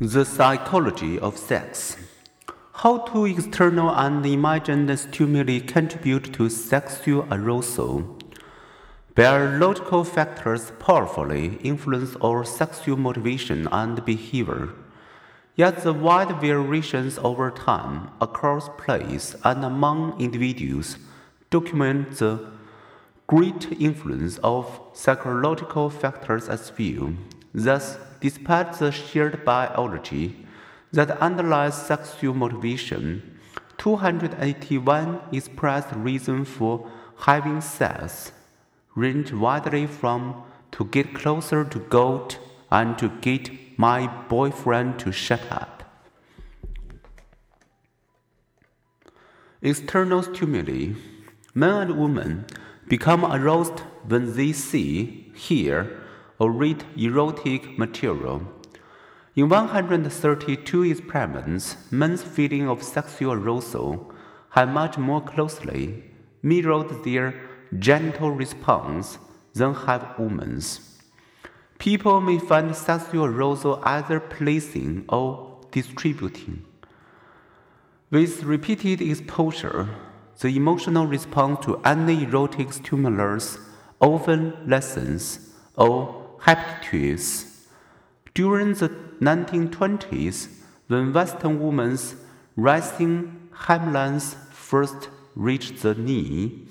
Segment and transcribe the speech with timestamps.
[0.00, 1.96] The psychology of sex.
[2.72, 8.16] How do external and imagined stimuli contribute to sexual arousal?
[9.16, 14.68] Biological factors powerfully influence our sexual motivation and behavior.
[15.56, 20.96] Yet the wide variations over time, across place, and among individuals
[21.50, 22.46] document the
[23.26, 27.14] great influence of psychological factors as well.
[27.54, 30.46] Thus, despite the shared biology
[30.92, 33.38] that underlies sexual motivation,
[33.78, 38.32] 281 expressed reasons for having sex
[38.94, 40.42] range widely from
[40.72, 42.36] to get closer to God
[42.70, 45.78] and to get my boyfriend to shut up.
[49.62, 50.94] External stimuli.
[51.54, 52.46] Men and women
[52.88, 56.00] become aroused when they see, hear,
[56.38, 58.42] or read erotic material.
[59.34, 64.12] In 132 experiments, men's feeling of sexual arousal
[64.50, 66.04] had much more closely
[66.42, 67.34] mirrored their
[67.78, 69.18] genital response
[69.54, 70.80] than have women's.
[71.78, 76.64] People may find sexual arousal either pleasing or distributing.
[78.10, 79.88] With repeated exposure,
[80.40, 83.58] the emotional response to any erotic stimulus
[84.00, 87.66] often lessens or habituates.
[88.32, 88.88] During the
[89.20, 90.48] 1920s,
[90.86, 92.14] when Western women's
[92.56, 96.66] rising hemlines first reached the knee,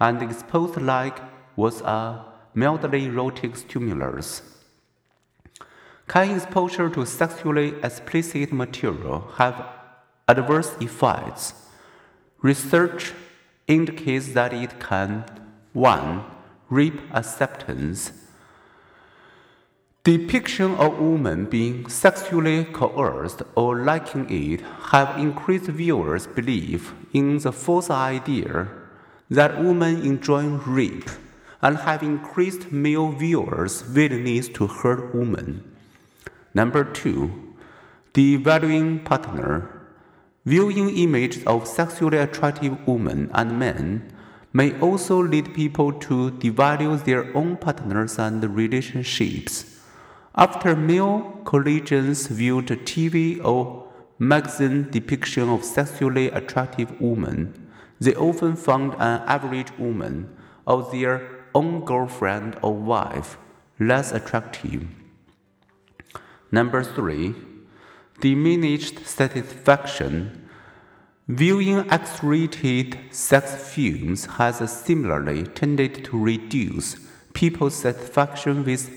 [0.00, 1.12] and exposed leg
[1.56, 4.42] was a mildly erotic stimulus.
[6.06, 9.56] Can exposure to sexually explicit material have
[10.26, 11.52] adverse effects?
[12.40, 13.12] Research
[13.66, 15.24] indicates that it can
[15.74, 16.24] 1.
[16.70, 18.12] reap acceptance
[20.08, 27.52] Depiction of women being sexually coerced or liking it have increased viewers' belief in the
[27.52, 28.68] false idea
[29.28, 31.10] that women enjoy rape
[31.60, 35.62] and have increased male viewers' willingness to hurt women.
[36.54, 37.54] Number two,
[38.14, 39.68] devaluing partner.
[40.46, 44.10] Viewing images of sexually attractive women and men
[44.54, 49.74] may also lead people to devalue their own partners and relationships.
[50.38, 53.88] After male collegians viewed TV or
[54.20, 57.68] magazine depiction of sexually attractive women,
[57.98, 60.32] they often found an average woman
[60.64, 63.36] or their own girlfriend or wife
[63.80, 64.86] less attractive.
[66.52, 67.34] Number three,
[68.20, 70.48] diminished satisfaction.
[71.26, 76.94] Viewing X rated sex films has similarly tended to reduce
[77.34, 78.88] people's satisfaction with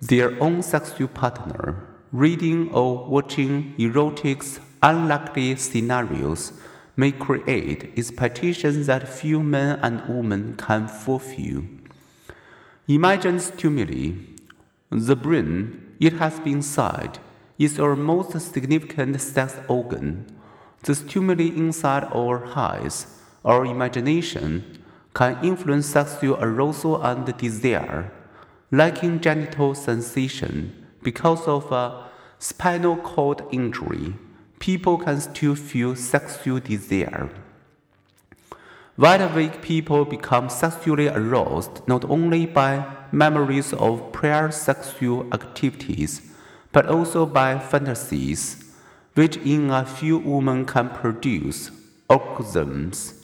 [0.00, 4.44] their own sexual partner, reading or watching erotic,
[4.82, 6.52] unlikely scenarios
[6.96, 11.64] may create expectations that few men and women can fulfill.
[12.86, 14.12] Imagine stimuli.
[14.90, 17.18] The brain, it has been said,
[17.58, 20.26] is our most significant sex organ.
[20.82, 24.78] The stimuli inside our eyes, our imagination,
[25.12, 28.12] can influence sexual arousal and desire
[28.70, 32.04] lacking genital sensation because of a
[32.38, 34.14] spinal cord injury,
[34.58, 37.30] people can still feel sexual desire.
[38.98, 46.20] Wide awake people become sexually aroused not only by memories of prior sexual activities,
[46.72, 48.64] but also by fantasies,
[49.14, 51.70] which in a few women can produce
[52.10, 53.14] orgasms.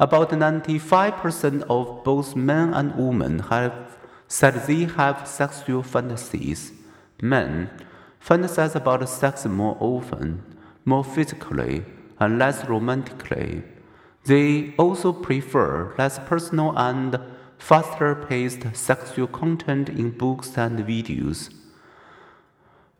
[0.00, 6.72] About 95% of both men and women have said they have sexual fantasies.
[7.20, 7.70] Men
[8.24, 10.42] fantasize about sex more often,
[10.84, 11.84] more physically,
[12.20, 13.62] and less romantically.
[14.24, 17.18] They also prefer less personal and
[17.56, 21.50] faster paced sexual content in books and videos.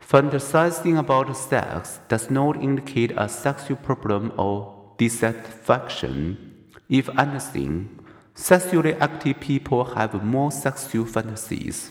[0.00, 6.54] Fantasizing about sex does not indicate a sexual problem or dissatisfaction.
[6.88, 7.97] If anything,
[8.40, 11.90] Sexually active people have more sexual fantasies.